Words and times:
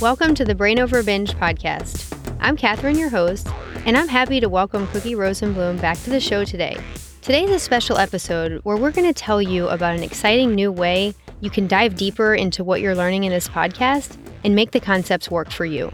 Welcome 0.00 0.36
to 0.36 0.44
the 0.44 0.54
Brain 0.54 0.78
Over 0.78 1.02
Binge 1.02 1.32
podcast. 1.32 2.16
I'm 2.38 2.56
Kathryn, 2.56 2.96
your 2.96 3.08
host, 3.08 3.48
and 3.84 3.98
I'm 3.98 4.06
happy 4.06 4.38
to 4.38 4.48
welcome 4.48 4.86
Cookie 4.86 5.16
Rosenblum 5.16 5.80
back 5.80 6.00
to 6.04 6.10
the 6.10 6.20
show 6.20 6.44
today. 6.44 6.76
Today's 7.20 7.50
a 7.50 7.58
special 7.58 7.98
episode 7.98 8.60
where 8.62 8.76
we're 8.76 8.92
going 8.92 9.12
to 9.12 9.12
tell 9.12 9.42
you 9.42 9.66
about 9.66 9.96
an 9.96 10.04
exciting 10.04 10.54
new 10.54 10.70
way 10.70 11.16
you 11.40 11.50
can 11.50 11.66
dive 11.66 11.96
deeper 11.96 12.32
into 12.32 12.62
what 12.62 12.80
you're 12.80 12.94
learning 12.94 13.24
in 13.24 13.32
this 13.32 13.48
podcast 13.48 14.16
and 14.44 14.54
make 14.54 14.70
the 14.70 14.78
concepts 14.78 15.32
work 15.32 15.50
for 15.50 15.64
you. 15.64 15.90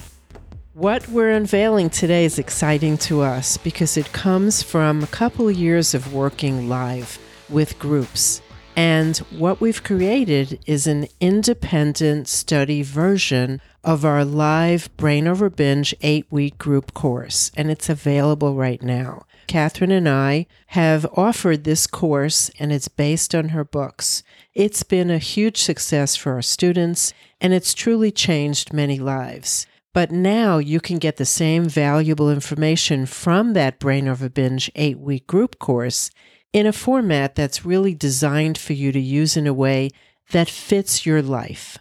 What 0.75 1.09
we're 1.09 1.31
unveiling 1.31 1.89
today 1.89 2.27
is 2.27 2.39
exciting 2.39 2.99
to 2.99 3.23
us 3.23 3.57
because 3.57 3.97
it 3.97 4.13
comes 4.13 4.63
from 4.63 5.03
a 5.03 5.07
couple 5.07 5.51
years 5.51 5.95
of 5.95 6.13
working 6.13 6.69
live 6.69 7.19
with 7.49 7.79
groups. 7.79 8.43
And 8.77 9.19
what 9.31 9.61
we've 9.61 9.83
created 9.85 10.59
is 10.67 10.87
an 10.87 11.07
independent 11.21 12.27
study 12.27 12.83
version 12.83 13.61
of 13.85 14.05
our 14.05 14.25
live 14.25 14.95
Brain 14.97 15.29
Over 15.29 15.49
Binge 15.49 15.95
eight 16.01 16.27
week 16.31 16.59
group 16.59 16.93
course, 16.93 17.53
and 17.57 17.71
it's 17.71 17.89
available 17.89 18.55
right 18.57 18.83
now. 18.83 19.27
Kathryn 19.47 19.93
and 19.93 20.09
I 20.09 20.47
have 20.69 21.07
offered 21.17 21.65
this 21.65 21.87
course, 21.87 22.51
and 22.59 22.73
it's 22.73 22.89
based 22.89 23.35
on 23.35 23.51
her 23.51 23.65
books. 23.65 24.23
It's 24.55 24.83
been 24.83 25.11
a 25.11 25.19
huge 25.19 25.59
success 25.59 26.17
for 26.17 26.33
our 26.33 26.43
students, 26.43 27.13
and 27.41 27.53
it's 27.53 27.75
truly 27.75 28.11
changed 28.11 28.73
many 28.73 28.99
lives. 28.99 29.67
But 29.93 30.11
now 30.11 30.59
you 30.59 30.81
can 30.81 30.99
get 30.99 31.19
the 31.19 31.25
same 31.25 31.69
valuable 31.69 32.29
information 32.29 33.07
from 33.07 33.53
that 33.53 33.79
Brain 33.79 34.09
Over 34.09 34.29
Binge 34.29 34.69
eight 34.75 34.99
week 34.99 35.29
group 35.29 35.61
course 35.61 36.11
in 36.55 36.67
a 36.67 36.73
format 36.73 37.35
that's 37.35 37.67
really 37.67 37.95
designed 37.95 38.57
for 38.57 38.75
you 38.75 38.93
to 38.93 39.01
use 39.01 39.37
in 39.37 39.47
a 39.47 39.53
way 39.53 39.91
that 40.31 40.49
fits 40.49 41.05
your 41.05 41.21
life. 41.21 41.77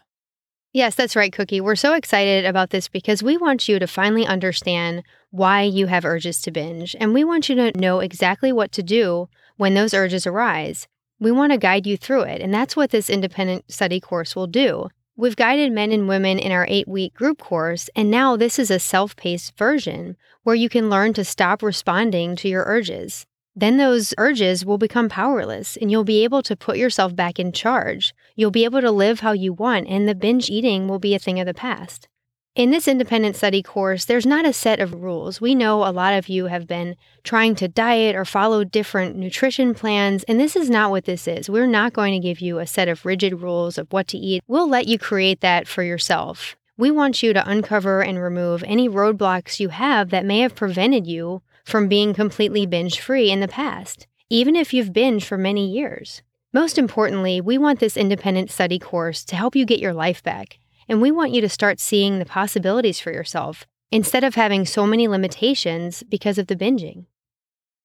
Yes, 0.73 0.95
that's 0.95 1.15
right, 1.15 1.31
Cookie. 1.31 1.61
We're 1.61 1.75
so 1.75 1.93
excited 1.93 2.43
about 2.43 2.71
this 2.71 2.87
because 2.87 3.21
we 3.21 3.37
want 3.37 3.69
you 3.69 3.77
to 3.77 3.85
finally 3.85 4.25
understand 4.25 5.03
why 5.29 5.61
you 5.61 5.85
have 5.85 6.03
urges 6.03 6.41
to 6.41 6.51
binge, 6.51 6.95
and 6.99 7.13
we 7.13 7.23
want 7.23 7.47
you 7.47 7.55
to 7.55 7.79
know 7.79 7.99
exactly 7.99 8.51
what 8.51 8.71
to 8.71 8.81
do 8.81 9.29
when 9.57 9.75
those 9.75 9.93
urges 9.93 10.25
arise. 10.25 10.87
We 11.19 11.31
want 11.31 11.51
to 11.51 11.59
guide 11.59 11.85
you 11.85 11.95
through 11.95 12.23
it, 12.23 12.41
and 12.41 12.51
that's 12.51 12.75
what 12.75 12.89
this 12.89 13.11
independent 13.11 13.71
study 13.71 13.99
course 13.99 14.35
will 14.35 14.47
do. 14.47 14.89
We've 15.15 15.35
guided 15.35 15.71
men 15.71 15.91
and 15.91 16.07
women 16.07 16.39
in 16.39 16.51
our 16.51 16.65
eight 16.67 16.87
week 16.87 17.13
group 17.13 17.37
course, 17.37 17.91
and 17.95 18.09
now 18.09 18.35
this 18.35 18.57
is 18.57 18.71
a 18.71 18.79
self 18.79 19.15
paced 19.15 19.55
version 19.55 20.17
where 20.41 20.55
you 20.55 20.67
can 20.67 20.89
learn 20.89 21.13
to 21.13 21.23
stop 21.23 21.61
responding 21.61 22.35
to 22.37 22.49
your 22.49 22.63
urges. 22.65 23.27
Then 23.55 23.77
those 23.77 24.13
urges 24.17 24.65
will 24.65 24.77
become 24.77 25.09
powerless 25.09 25.77
and 25.77 25.91
you'll 25.91 26.03
be 26.03 26.23
able 26.23 26.41
to 26.43 26.55
put 26.55 26.77
yourself 26.77 27.15
back 27.15 27.39
in 27.39 27.51
charge. 27.51 28.13
You'll 28.35 28.51
be 28.51 28.65
able 28.65 28.81
to 28.81 28.91
live 28.91 29.19
how 29.19 29.33
you 29.33 29.53
want, 29.53 29.87
and 29.87 30.07
the 30.07 30.15
binge 30.15 30.49
eating 30.49 30.87
will 30.87 30.99
be 30.99 31.13
a 31.13 31.19
thing 31.19 31.39
of 31.39 31.45
the 31.45 31.53
past. 31.53 32.07
In 32.55 32.69
this 32.69 32.87
independent 32.87 33.35
study 33.35 33.63
course, 33.63 34.05
there's 34.05 34.27
not 34.27 34.45
a 34.45 34.53
set 34.53 34.79
of 34.79 34.93
rules. 34.93 35.41
We 35.41 35.55
know 35.55 35.83
a 35.83 35.89
lot 35.89 36.13
of 36.13 36.29
you 36.29 36.45
have 36.45 36.67
been 36.67 36.95
trying 37.23 37.55
to 37.55 37.67
diet 37.67 38.15
or 38.15 38.25
follow 38.25 38.63
different 38.63 39.15
nutrition 39.15 39.73
plans, 39.73 40.23
and 40.25 40.39
this 40.39 40.55
is 40.55 40.69
not 40.69 40.91
what 40.91 41.05
this 41.05 41.27
is. 41.27 41.49
We're 41.49 41.65
not 41.65 41.93
going 41.93 42.13
to 42.13 42.27
give 42.27 42.41
you 42.41 42.59
a 42.59 42.67
set 42.67 42.87
of 42.87 43.07
rigid 43.07 43.41
rules 43.41 43.79
of 43.79 43.91
what 43.91 44.07
to 44.09 44.19
eat. 44.19 44.43
We'll 44.47 44.69
let 44.69 44.87
you 44.87 44.99
create 44.99 45.41
that 45.41 45.67
for 45.67 45.81
yourself. 45.81 46.55
We 46.77 46.91
want 46.91 47.23
you 47.23 47.33
to 47.33 47.49
uncover 47.49 48.03
and 48.03 48.21
remove 48.21 48.63
any 48.67 48.87
roadblocks 48.87 49.59
you 49.59 49.69
have 49.69 50.11
that 50.11 50.25
may 50.25 50.39
have 50.41 50.53
prevented 50.53 51.07
you 51.07 51.41
from 51.63 51.87
being 51.87 52.13
completely 52.13 52.65
binge 52.65 52.99
free 52.99 53.31
in 53.31 53.39
the 53.39 53.47
past, 53.47 54.07
even 54.29 54.55
if 54.55 54.73
you've 54.73 54.93
binged 54.93 55.23
for 55.23 55.37
many 55.37 55.69
years. 55.69 56.21
Most 56.53 56.77
importantly, 56.77 57.41
we 57.41 57.57
want 57.57 57.79
this 57.79 57.97
independent 57.97 58.51
study 58.51 58.79
course 58.79 59.23
to 59.25 59.35
help 59.35 59.55
you 59.55 59.65
get 59.65 59.79
your 59.79 59.93
life 59.93 60.21
back 60.21 60.59
and 60.87 61.01
we 61.01 61.11
want 61.11 61.31
you 61.31 61.41
to 61.41 61.49
start 61.49 61.79
seeing 61.79 62.19
the 62.19 62.25
possibilities 62.25 62.99
for 62.99 63.11
yourself 63.11 63.65
instead 63.91 64.23
of 64.23 64.35
having 64.35 64.65
so 64.65 64.85
many 64.85 65.07
limitations 65.07 66.03
because 66.03 66.37
of 66.37 66.47
the 66.47 66.55
binging. 66.55 67.05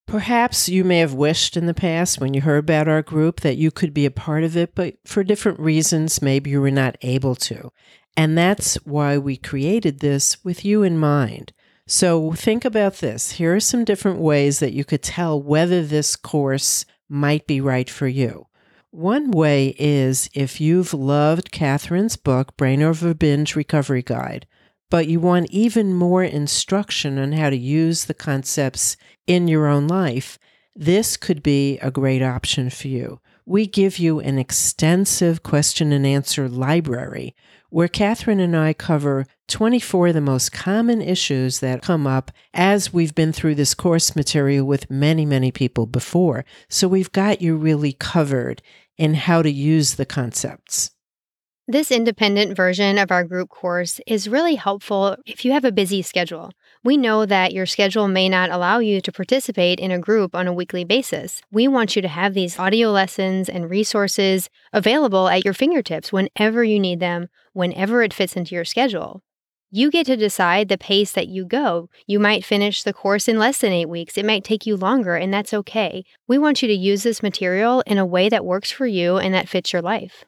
Perhaps 0.06 0.70
you 0.70 0.84
may 0.84 0.98
have 1.00 1.12
wished 1.12 1.56
in 1.56 1.66
the 1.66 1.74
past 1.74 2.18
when 2.18 2.32
you 2.32 2.40
heard 2.40 2.64
about 2.64 2.88
our 2.88 3.02
group 3.02 3.40
that 3.40 3.58
you 3.58 3.70
could 3.70 3.92
be 3.92 4.06
a 4.06 4.10
part 4.10 4.42
of 4.42 4.56
it, 4.56 4.74
but 4.74 4.94
for 5.04 5.22
different 5.22 5.60
reasons, 5.60 6.22
maybe 6.22 6.50
you 6.50 6.62
were 6.62 6.70
not 6.70 6.96
able 7.02 7.34
to. 7.34 7.70
And 8.16 8.36
that's 8.36 8.76
why 8.86 9.18
we 9.18 9.36
created 9.36 10.00
this 10.00 10.42
with 10.42 10.64
you 10.64 10.82
in 10.82 10.98
mind. 10.98 11.52
So 11.90 12.32
think 12.32 12.66
about 12.66 12.96
this. 12.96 13.32
Here 13.32 13.56
are 13.56 13.60
some 13.60 13.82
different 13.82 14.20
ways 14.20 14.58
that 14.58 14.74
you 14.74 14.84
could 14.84 15.02
tell 15.02 15.40
whether 15.40 15.82
this 15.82 16.16
course 16.16 16.84
might 17.08 17.46
be 17.46 17.62
right 17.62 17.88
for 17.88 18.06
you. 18.06 18.46
One 18.90 19.30
way 19.30 19.74
is 19.78 20.28
if 20.34 20.60
you've 20.60 20.92
loved 20.92 21.50
Kathryn's 21.50 22.16
book, 22.16 22.54
Brain 22.58 22.82
Over 22.82 23.14
Binge 23.14 23.56
Recovery 23.56 24.02
Guide, 24.02 24.46
but 24.90 25.08
you 25.08 25.18
want 25.18 25.50
even 25.50 25.94
more 25.94 26.22
instruction 26.22 27.18
on 27.18 27.32
how 27.32 27.48
to 27.48 27.56
use 27.56 28.04
the 28.04 28.12
concepts 28.12 28.98
in 29.26 29.48
your 29.48 29.66
own 29.66 29.88
life, 29.88 30.38
this 30.76 31.16
could 31.16 31.42
be 31.42 31.78
a 31.78 31.90
great 31.90 32.22
option 32.22 32.68
for 32.68 32.88
you. 32.88 33.18
We 33.46 33.66
give 33.66 33.98
you 33.98 34.20
an 34.20 34.38
extensive 34.38 35.42
question 35.42 35.90
and 35.92 36.06
answer 36.06 36.50
library 36.50 37.34
where 37.70 37.88
Kathryn 37.88 38.40
and 38.40 38.56
I 38.56 38.72
cover 38.72 39.26
24 39.48 40.08
of 40.08 40.14
the 40.14 40.20
most 40.20 40.52
common 40.52 41.00
issues 41.00 41.60
that 41.60 41.82
come 41.82 42.06
up 42.06 42.30
as 42.54 42.92
we've 42.92 43.14
been 43.14 43.32
through 43.32 43.54
this 43.54 43.74
course 43.74 44.16
material 44.16 44.66
with 44.66 44.90
many, 44.90 45.26
many 45.26 45.50
people 45.50 45.86
before. 45.86 46.44
So 46.68 46.88
we've 46.88 47.12
got 47.12 47.42
you 47.42 47.56
really 47.56 47.92
covered 47.92 48.62
in 48.96 49.14
how 49.14 49.42
to 49.42 49.50
use 49.50 49.94
the 49.94 50.06
concepts. 50.06 50.90
This 51.70 51.92
independent 51.92 52.56
version 52.56 52.96
of 52.96 53.10
our 53.10 53.24
group 53.24 53.50
course 53.50 54.00
is 54.06 54.26
really 54.26 54.54
helpful 54.54 55.18
if 55.26 55.44
you 55.44 55.52
have 55.52 55.66
a 55.66 55.70
busy 55.70 56.00
schedule. 56.00 56.50
We 56.82 56.96
know 56.96 57.26
that 57.26 57.52
your 57.52 57.66
schedule 57.66 58.08
may 58.08 58.30
not 58.30 58.48
allow 58.48 58.78
you 58.78 59.02
to 59.02 59.12
participate 59.12 59.78
in 59.78 59.90
a 59.90 59.98
group 59.98 60.34
on 60.34 60.46
a 60.46 60.52
weekly 60.54 60.84
basis. 60.84 61.42
We 61.52 61.68
want 61.68 61.94
you 61.94 62.00
to 62.00 62.08
have 62.08 62.32
these 62.32 62.58
audio 62.58 62.88
lessons 62.88 63.50
and 63.50 63.68
resources 63.68 64.48
available 64.72 65.28
at 65.28 65.44
your 65.44 65.52
fingertips 65.52 66.10
whenever 66.10 66.64
you 66.64 66.80
need 66.80 67.00
them, 67.00 67.28
whenever 67.52 68.02
it 68.02 68.14
fits 68.14 68.34
into 68.34 68.54
your 68.54 68.64
schedule. 68.64 69.22
You 69.70 69.90
get 69.90 70.06
to 70.06 70.16
decide 70.16 70.70
the 70.70 70.78
pace 70.78 71.12
that 71.12 71.28
you 71.28 71.44
go. 71.44 71.90
You 72.06 72.18
might 72.18 72.46
finish 72.46 72.82
the 72.82 72.94
course 72.94 73.28
in 73.28 73.38
less 73.38 73.58
than 73.58 73.74
eight 73.74 73.90
weeks. 73.90 74.16
It 74.16 74.24
might 74.24 74.42
take 74.42 74.64
you 74.64 74.74
longer, 74.74 75.16
and 75.16 75.34
that's 75.34 75.52
okay. 75.52 76.06
We 76.26 76.38
want 76.38 76.62
you 76.62 76.68
to 76.68 76.74
use 76.74 77.02
this 77.02 77.22
material 77.22 77.82
in 77.86 77.98
a 77.98 78.06
way 78.06 78.30
that 78.30 78.46
works 78.46 78.70
for 78.70 78.86
you 78.86 79.18
and 79.18 79.34
that 79.34 79.50
fits 79.50 79.74
your 79.74 79.82
life. 79.82 80.24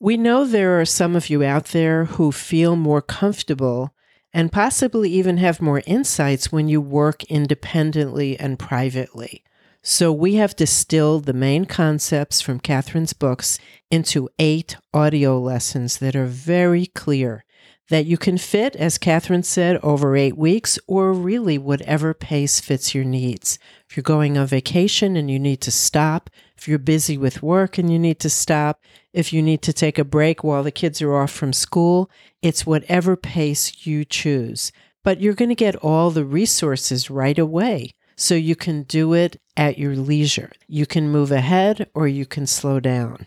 We 0.00 0.16
know 0.16 0.44
there 0.44 0.80
are 0.80 0.84
some 0.84 1.16
of 1.16 1.28
you 1.28 1.42
out 1.42 1.66
there 1.66 2.04
who 2.04 2.30
feel 2.30 2.76
more 2.76 3.02
comfortable 3.02 3.94
and 4.32 4.52
possibly 4.52 5.10
even 5.10 5.38
have 5.38 5.60
more 5.60 5.82
insights 5.86 6.52
when 6.52 6.68
you 6.68 6.80
work 6.80 7.24
independently 7.24 8.38
and 8.38 8.60
privately. 8.60 9.42
So, 9.82 10.12
we 10.12 10.34
have 10.34 10.54
distilled 10.54 11.24
the 11.24 11.32
main 11.32 11.64
concepts 11.64 12.40
from 12.40 12.60
Kathryn's 12.60 13.12
books 13.12 13.58
into 13.90 14.28
eight 14.38 14.76
audio 14.94 15.40
lessons 15.40 15.98
that 15.98 16.14
are 16.14 16.26
very 16.26 16.86
clear 16.86 17.44
that 17.88 18.06
you 18.06 18.18
can 18.18 18.38
fit, 18.38 18.76
as 18.76 18.98
Kathryn 18.98 19.44
said, 19.44 19.80
over 19.82 20.14
eight 20.14 20.36
weeks 20.36 20.78
or 20.86 21.12
really 21.12 21.58
whatever 21.58 22.12
pace 22.12 22.60
fits 22.60 22.94
your 22.94 23.04
needs. 23.04 23.58
If 23.88 23.96
you're 23.96 24.02
going 24.02 24.36
on 24.36 24.46
vacation 24.46 25.16
and 25.16 25.30
you 25.30 25.38
need 25.38 25.60
to 25.62 25.70
stop, 25.70 26.28
if 26.56 26.68
you're 26.68 26.78
busy 26.78 27.16
with 27.16 27.42
work 27.42 27.78
and 27.78 27.90
you 27.90 27.98
need 27.98 28.20
to 28.20 28.30
stop, 28.30 28.82
if 29.18 29.32
you 29.32 29.42
need 29.42 29.62
to 29.62 29.72
take 29.72 29.98
a 29.98 30.04
break 30.04 30.44
while 30.44 30.62
the 30.62 30.70
kids 30.70 31.02
are 31.02 31.16
off 31.16 31.32
from 31.32 31.52
school, 31.52 32.08
it's 32.40 32.64
whatever 32.64 33.16
pace 33.16 33.84
you 33.84 34.04
choose. 34.04 34.70
But 35.02 35.20
you're 35.20 35.34
going 35.34 35.48
to 35.48 35.56
get 35.56 35.74
all 35.74 36.12
the 36.12 36.24
resources 36.24 37.10
right 37.10 37.36
away. 37.36 37.90
So 38.14 38.36
you 38.36 38.54
can 38.54 38.84
do 38.84 39.14
it 39.14 39.40
at 39.56 39.76
your 39.76 39.96
leisure. 39.96 40.52
You 40.68 40.86
can 40.86 41.08
move 41.08 41.32
ahead 41.32 41.90
or 41.94 42.06
you 42.06 42.26
can 42.26 42.46
slow 42.46 42.78
down. 42.78 43.26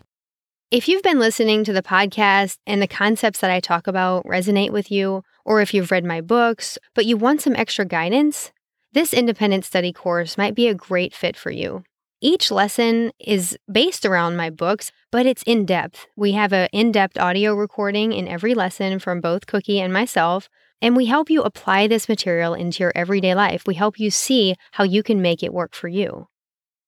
If 0.70 0.88
you've 0.88 1.02
been 1.02 1.18
listening 1.18 1.62
to 1.64 1.74
the 1.74 1.82
podcast 1.82 2.56
and 2.66 2.80
the 2.80 2.86
concepts 2.86 3.40
that 3.40 3.50
I 3.50 3.60
talk 3.60 3.86
about 3.86 4.24
resonate 4.24 4.70
with 4.70 4.90
you, 4.90 5.22
or 5.44 5.60
if 5.60 5.74
you've 5.74 5.90
read 5.90 6.06
my 6.06 6.22
books, 6.22 6.78
but 6.94 7.04
you 7.04 7.18
want 7.18 7.42
some 7.42 7.54
extra 7.54 7.84
guidance, 7.84 8.50
this 8.92 9.12
independent 9.12 9.66
study 9.66 9.92
course 9.92 10.38
might 10.38 10.54
be 10.54 10.68
a 10.68 10.74
great 10.74 11.14
fit 11.14 11.36
for 11.36 11.50
you. 11.50 11.84
Each 12.24 12.52
lesson 12.52 13.10
is 13.18 13.58
based 13.70 14.06
around 14.06 14.36
my 14.36 14.48
books, 14.48 14.92
but 15.10 15.26
it's 15.26 15.42
in 15.42 15.66
depth. 15.66 16.06
We 16.14 16.32
have 16.32 16.52
an 16.52 16.68
in 16.72 16.92
depth 16.92 17.18
audio 17.18 17.52
recording 17.52 18.12
in 18.12 18.28
every 18.28 18.54
lesson 18.54 19.00
from 19.00 19.20
both 19.20 19.48
Cookie 19.48 19.80
and 19.80 19.92
myself, 19.92 20.48
and 20.80 20.96
we 20.96 21.06
help 21.06 21.30
you 21.30 21.42
apply 21.42 21.88
this 21.88 22.08
material 22.08 22.54
into 22.54 22.84
your 22.84 22.92
everyday 22.94 23.34
life. 23.34 23.64
We 23.66 23.74
help 23.74 23.98
you 23.98 24.12
see 24.12 24.54
how 24.70 24.84
you 24.84 25.02
can 25.02 25.20
make 25.20 25.42
it 25.42 25.52
work 25.52 25.74
for 25.74 25.88
you. 25.88 26.28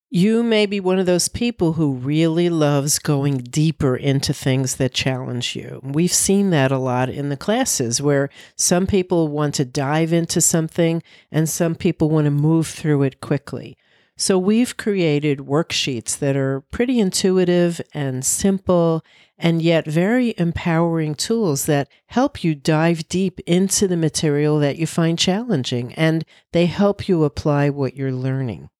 You 0.08 0.44
may 0.44 0.66
be 0.66 0.78
one 0.78 1.00
of 1.00 1.06
those 1.06 1.26
people 1.28 1.72
who 1.72 1.94
really 1.94 2.48
loves 2.48 3.00
going 3.00 3.38
deeper 3.38 3.96
into 3.96 4.32
things 4.32 4.76
that 4.76 4.94
challenge 4.94 5.56
you. 5.56 5.80
We've 5.82 6.12
seen 6.12 6.50
that 6.50 6.70
a 6.70 6.78
lot 6.78 7.08
in 7.08 7.30
the 7.30 7.36
classes 7.36 8.00
where 8.00 8.30
some 8.54 8.86
people 8.86 9.26
want 9.26 9.56
to 9.56 9.64
dive 9.64 10.12
into 10.12 10.40
something 10.40 11.02
and 11.32 11.48
some 11.48 11.74
people 11.74 12.08
want 12.08 12.26
to 12.26 12.30
move 12.30 12.68
through 12.68 13.02
it 13.02 13.20
quickly. 13.20 13.76
So 14.16 14.38
we've 14.38 14.76
created 14.76 15.40
worksheets 15.40 16.16
that 16.18 16.36
are 16.36 16.60
pretty 16.70 17.00
intuitive 17.00 17.80
and 17.92 18.24
simple 18.24 19.04
and 19.36 19.60
yet 19.60 19.86
very 19.86 20.34
empowering 20.38 21.16
tools 21.16 21.66
that 21.66 21.88
help 22.06 22.44
you 22.44 22.54
dive 22.54 23.08
deep 23.08 23.40
into 23.40 23.88
the 23.88 23.96
material 23.96 24.60
that 24.60 24.76
you 24.76 24.86
find 24.86 25.18
challenging 25.18 25.92
and 25.94 26.24
they 26.52 26.66
help 26.66 27.08
you 27.08 27.24
apply 27.24 27.70
what 27.70 27.96
you're 27.96 28.12
learning. 28.12 28.70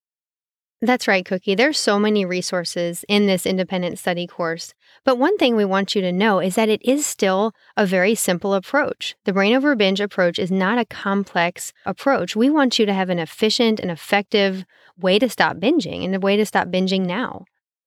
That's 0.81 1.07
right, 1.07 1.25
Cookie. 1.25 1.55
There's 1.55 1.79
so 1.79 1.97
many 1.97 2.25
resources 2.25 3.03
in 3.07 3.25
this 3.25 3.45
independent 3.45 3.97
study 3.97 4.27
course. 4.27 4.73
But 5.03 5.17
one 5.17 5.37
thing 5.37 5.55
we 5.55 5.65
want 5.65 5.95
you 5.95 6.01
to 6.01 6.11
know 6.11 6.39
is 6.39 6.55
that 6.55 6.69
it 6.69 6.81
is 6.83 7.05
still 7.05 7.53
a 7.75 7.85
very 7.85 8.13
simple 8.13 8.53
approach. 8.53 9.15
The 9.23 9.33
brain 9.33 9.55
over 9.55 9.75
binge 9.75 10.01
approach 10.01 10.37
is 10.37 10.51
not 10.51 10.77
a 10.77 10.85
complex 10.85 11.73
approach. 11.85 12.35
We 12.35 12.49
want 12.49 12.77
you 12.77 12.85
to 12.85 12.93
have 12.93 13.09
an 13.09 13.19
efficient 13.19 13.79
and 13.79 13.89
effective 13.89 14.65
way 14.99 15.19
to 15.19 15.29
stop 15.29 15.57
binging 15.57 16.03
and 16.03 16.15
a 16.15 16.19
way 16.19 16.37
to 16.37 16.45
stop 16.45 16.67
binging 16.67 17.05
now. 17.05 17.45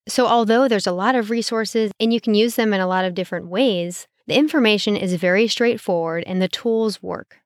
So, 0.08 0.26
although 0.26 0.68
there's 0.68 0.86
a 0.86 0.92
lot 0.92 1.14
of 1.14 1.30
resources 1.30 1.92
and 2.00 2.12
you 2.12 2.20
can 2.20 2.34
use 2.34 2.56
them 2.56 2.72
in 2.72 2.80
a 2.80 2.86
lot 2.86 3.04
of 3.04 3.14
different 3.14 3.48
ways, 3.48 4.08
the 4.26 4.36
information 4.36 4.96
is 4.96 5.14
very 5.14 5.46
straightforward 5.48 6.24
and 6.26 6.40
the 6.40 6.48
tools 6.48 7.02
work. 7.02 7.40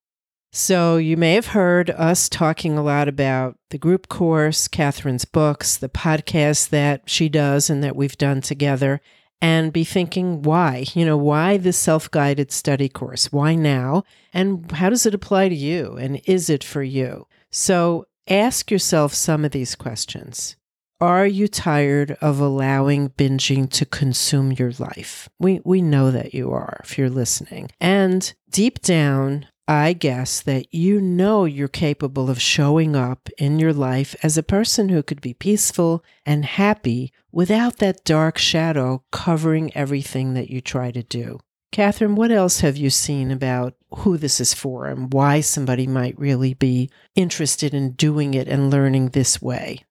So, 0.53 0.97
you 0.97 1.17
may 1.17 1.35
have 1.35 1.49
heard 1.49 1.91
us 1.91 2.29
talking 2.29 2.77
a 2.77 2.83
lot 2.83 3.09
about 3.09 3.57
the 3.71 3.79
group 3.79 4.09
course, 4.09 4.69
Kathryn's 4.69 5.25
books, 5.25 5.77
the 5.77 5.89
podcast 5.89 6.69
that 6.69 7.09
she 7.09 7.29
does 7.29 7.69
and 7.69 7.83
that 7.83 7.97
we've 7.97 8.19
done 8.19 8.43
together, 8.43 9.01
and 9.41 9.73
be 9.73 9.83
thinking, 9.83 10.43
why? 10.43 10.85
You 10.95 11.05
know, 11.05 11.17
why 11.17 11.57
this 11.57 11.79
self 11.79 12.11
guided 12.11 12.53
study 12.53 12.89
course? 12.89 13.33
Why 13.33 13.57
now? 13.57 14.05
And 14.33 14.71
how 14.71 14.89
does 14.89 15.05
it 15.05 15.15
apply 15.15 15.49
to 15.49 15.55
you? 15.55 15.97
And 15.97 16.21
is 16.27 16.49
it 16.49 16.63
for 16.63 16.83
you? 16.83 17.27
So, 17.51 18.07
ask 18.29 18.71
yourself 18.71 19.15
some 19.15 19.45
of 19.45 19.53
these 19.53 19.75
questions. 19.75 20.57
Are 21.01 21.27
you 21.27 21.49
tired 21.49 22.13
of 22.21 22.39
allowing 22.39 23.11
binging 23.11 23.69
to 23.71 23.85
consume 23.85 24.53
your 24.53 24.71
life? 24.79 25.29
We, 25.41 25.61
we 25.65 25.83
know 25.83 26.13
that 26.13 26.33
you 26.33 26.53
are 26.53 26.81
if 26.85 26.97
you're 26.97 27.11
listening. 27.11 27.71
And 27.81 28.33
deep 28.49 28.81
down, 28.83 29.47
I 29.67 29.95
guess 29.95 30.41
that 30.43 30.73
you 30.73 31.01
know 31.01 31.45
you're 31.45 31.67
capable 31.67 32.31
of 32.31 32.41
showing 32.41 32.95
up 32.95 33.29
in 33.39 33.59
your 33.59 33.73
life 33.73 34.15
as 34.23 34.39
a 34.39 34.43
person 34.43 34.91
who 34.91 35.03
could 35.03 35.21
be 35.21 35.35
peaceful 35.35 36.05
and 36.25 36.45
happy 36.45 37.13
without 37.33 37.79
that 37.79 38.05
dark 38.05 38.39
shadow 38.39 39.03
covering 39.11 39.75
everything 39.77 40.35
that 40.35 40.51
you 40.51 40.61
try 40.61 40.91
to 40.93 41.03
do. 41.03 41.41
Kathryn, 41.73 42.15
what 42.17 42.31
else 42.31 42.61
have 42.61 42.77
you 42.77 42.91
seen 42.91 43.31
about 43.31 43.75
who 43.99 44.17
this 44.17 44.41
is 44.41 44.55
for 44.55 44.87
and 44.87 45.13
why 45.13 45.41
somebody 45.41 45.87
might 45.87 46.19
really 46.19 46.55
be 46.55 46.91
interested 47.15 47.75
in 47.75 47.93
doing 47.93 48.35
it 48.35 48.49
and 48.49 48.71
learning 48.71 49.09
this 49.09 49.41
way? 49.41 49.85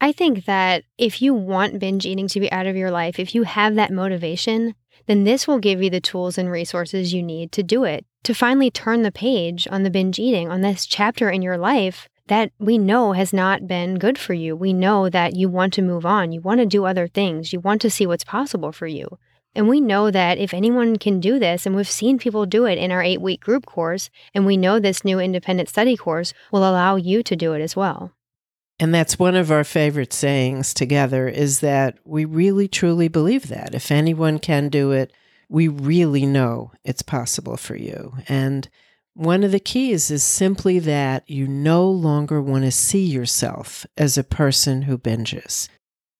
I 0.00 0.12
think 0.12 0.44
that 0.44 0.84
if 0.96 1.20
you 1.20 1.34
want 1.34 1.80
binge 1.80 2.06
eating 2.06 2.28
to 2.28 2.40
be 2.40 2.50
out 2.52 2.66
of 2.66 2.76
your 2.76 2.90
life, 2.90 3.18
if 3.18 3.34
you 3.34 3.42
have 3.42 3.74
that 3.74 3.92
motivation, 3.92 4.74
then 5.06 5.24
this 5.24 5.48
will 5.48 5.58
give 5.58 5.82
you 5.82 5.90
the 5.90 6.00
tools 6.00 6.38
and 6.38 6.50
resources 6.50 7.12
you 7.12 7.22
need 7.22 7.50
to 7.52 7.62
do 7.62 7.84
it, 7.84 8.04
to 8.22 8.34
finally 8.34 8.70
turn 8.70 9.02
the 9.02 9.10
page 9.10 9.66
on 9.70 9.82
the 9.82 9.90
binge 9.90 10.18
eating, 10.18 10.48
on 10.48 10.60
this 10.60 10.86
chapter 10.86 11.30
in 11.30 11.42
your 11.42 11.58
life 11.58 12.08
that 12.28 12.52
we 12.58 12.78
know 12.78 13.12
has 13.12 13.32
not 13.32 13.66
been 13.66 13.98
good 13.98 14.18
for 14.18 14.34
you. 14.34 14.54
We 14.54 14.72
know 14.72 15.08
that 15.08 15.34
you 15.34 15.48
want 15.48 15.72
to 15.74 15.82
move 15.82 16.06
on, 16.06 16.30
you 16.30 16.40
want 16.40 16.60
to 16.60 16.66
do 16.66 16.84
other 16.84 17.08
things, 17.08 17.52
you 17.52 17.60
want 17.60 17.80
to 17.82 17.90
see 17.90 18.06
what's 18.06 18.24
possible 18.24 18.70
for 18.70 18.86
you. 18.86 19.18
And 19.58 19.66
we 19.66 19.80
know 19.80 20.12
that 20.12 20.38
if 20.38 20.54
anyone 20.54 20.98
can 20.98 21.18
do 21.18 21.40
this, 21.40 21.66
and 21.66 21.74
we've 21.74 21.90
seen 21.90 22.16
people 22.16 22.46
do 22.46 22.64
it 22.64 22.78
in 22.78 22.92
our 22.92 23.02
eight 23.02 23.20
week 23.20 23.40
group 23.40 23.66
course, 23.66 24.08
and 24.32 24.46
we 24.46 24.56
know 24.56 24.78
this 24.78 25.04
new 25.04 25.18
independent 25.18 25.68
study 25.68 25.96
course 25.96 26.32
will 26.52 26.60
allow 26.60 26.94
you 26.94 27.24
to 27.24 27.34
do 27.34 27.54
it 27.54 27.60
as 27.60 27.74
well. 27.74 28.12
And 28.78 28.94
that's 28.94 29.18
one 29.18 29.34
of 29.34 29.50
our 29.50 29.64
favorite 29.64 30.12
sayings 30.12 30.72
together 30.72 31.26
is 31.26 31.58
that 31.58 31.98
we 32.04 32.24
really 32.24 32.68
truly 32.68 33.08
believe 33.08 33.48
that. 33.48 33.74
If 33.74 33.90
anyone 33.90 34.38
can 34.38 34.68
do 34.68 34.92
it, 34.92 35.12
we 35.48 35.66
really 35.66 36.24
know 36.24 36.70
it's 36.84 37.02
possible 37.02 37.56
for 37.56 37.74
you. 37.74 38.14
And 38.28 38.68
one 39.14 39.42
of 39.42 39.50
the 39.50 39.58
keys 39.58 40.08
is 40.08 40.22
simply 40.22 40.78
that 40.78 41.28
you 41.28 41.48
no 41.48 41.90
longer 41.90 42.40
want 42.40 42.62
to 42.62 42.70
see 42.70 43.04
yourself 43.04 43.84
as 43.96 44.16
a 44.16 44.22
person 44.22 44.82
who 44.82 44.96
binges. 44.96 45.68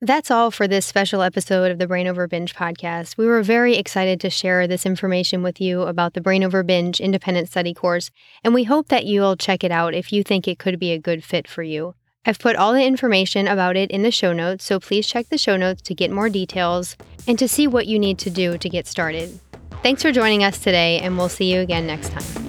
That's 0.01 0.31
all 0.31 0.53
for 0.53 0.69
this 0.69 0.87
special 0.87 1.23
episode 1.23 1.73
of 1.73 1.81
the 1.81 1.89
Brain 1.89 2.07
Over 2.07 2.29
Binge 2.29 2.55
podcast. 2.55 3.17
We 3.17 3.27
were 3.27 3.43
very 3.43 3.75
excited 3.75 4.21
to 4.21 4.31
share 4.31 4.69
this 4.69 4.87
information 4.87 5.43
with 5.43 5.61
you 5.61 5.83
about 5.83 6.15
the 6.15 6.21
Brain 6.21 6.45
Over 6.45 6.63
Binge 6.63 7.01
independent 7.01 7.49
study 7.49 7.75
course, 7.75 8.13
and 8.45 8.55
we 8.55 8.63
hope 8.63 8.89
that 8.89 9.07
you'll 9.07 9.35
check 9.35 9.65
it 9.65 9.73
out 9.73 9.95
if 9.95 10.13
you 10.13 10.23
think 10.23 10.47
it 10.47 10.61
could 10.61 10.79
be 10.79 10.93
a 10.93 11.01
good 11.01 11.25
fit 11.25 11.49
for 11.49 11.65
you. 11.65 11.97
I've 12.25 12.39
put 12.39 12.55
all 12.55 12.73
the 12.73 12.85
information 12.85 13.49
about 13.49 13.77
it 13.77 13.91
in 13.91 14.03
the 14.03 14.13
show 14.13 14.33
notes, 14.33 14.65
so 14.65 14.79
please 14.79 15.05
check 15.05 15.31
the 15.31 15.39
show 15.39 15.57
notes 15.57 15.83
to 15.83 15.97
get 15.97 16.13
more 16.13 16.29
details 16.29 16.97
and 17.27 17.37
to 17.37 17.49
see 17.49 17.67
what 17.67 17.89
you 17.89 17.99
need 17.99 18.21
to 18.21 18.31
do 18.31 18.57
to 18.57 18.69
get 18.69 18.87
started. 18.87 19.41
Thanks 19.83 20.03
for 20.03 20.13
joining 20.13 20.45
us 20.45 20.61
today, 20.61 21.01
and 21.01 21.19
we'll 21.19 21.29
see 21.29 21.53
you 21.53 21.59
again 21.59 21.89
next 21.89 22.11
time. 22.11 22.48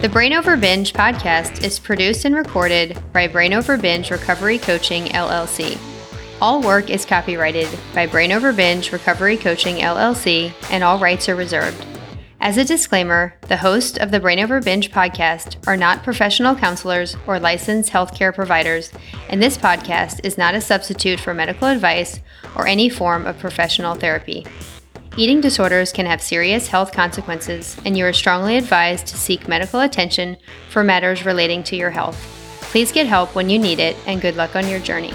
The 0.00 0.08
Brain 0.08 0.32
Over 0.32 0.56
Binge 0.56 0.94
podcast 0.94 1.62
is 1.62 1.78
produced 1.78 2.24
and 2.24 2.34
recorded 2.34 2.98
by 3.12 3.28
Brain 3.28 3.52
Over 3.52 3.76
Binge 3.76 4.10
Recovery 4.10 4.56
Coaching 4.56 5.04
LLC. 5.08 5.78
All 6.40 6.62
work 6.62 6.88
is 6.88 7.04
copyrighted 7.04 7.68
by 7.94 8.06
Brain 8.06 8.32
Over 8.32 8.54
Binge 8.54 8.92
Recovery 8.92 9.36
Coaching 9.36 9.76
LLC, 9.76 10.54
and 10.70 10.82
all 10.82 10.98
rights 10.98 11.28
are 11.28 11.36
reserved. 11.36 11.84
As 12.40 12.56
a 12.56 12.64
disclaimer, 12.64 13.34
the 13.48 13.58
hosts 13.58 13.98
of 13.98 14.10
the 14.10 14.20
Brain 14.20 14.38
Over 14.38 14.62
Binge 14.62 14.90
podcast 14.90 15.58
are 15.68 15.76
not 15.76 16.02
professional 16.02 16.54
counselors 16.54 17.14
or 17.26 17.38
licensed 17.38 17.92
healthcare 17.92 18.34
providers, 18.34 18.90
and 19.28 19.42
this 19.42 19.58
podcast 19.58 20.24
is 20.24 20.38
not 20.38 20.54
a 20.54 20.62
substitute 20.62 21.20
for 21.20 21.34
medical 21.34 21.68
advice 21.68 22.20
or 22.56 22.66
any 22.66 22.88
form 22.88 23.26
of 23.26 23.38
professional 23.38 23.96
therapy. 23.96 24.46
Eating 25.16 25.40
disorders 25.40 25.92
can 25.92 26.06
have 26.06 26.22
serious 26.22 26.68
health 26.68 26.92
consequences, 26.92 27.76
and 27.84 27.98
you 27.98 28.06
are 28.06 28.12
strongly 28.12 28.56
advised 28.56 29.06
to 29.08 29.16
seek 29.16 29.48
medical 29.48 29.80
attention 29.80 30.36
for 30.70 30.84
matters 30.84 31.26
relating 31.26 31.64
to 31.64 31.76
your 31.76 31.90
health. 31.90 32.16
Please 32.60 32.92
get 32.92 33.06
help 33.06 33.34
when 33.34 33.50
you 33.50 33.58
need 33.58 33.80
it, 33.80 33.96
and 34.06 34.20
good 34.20 34.36
luck 34.36 34.54
on 34.54 34.68
your 34.68 34.78
journey. 34.78 35.12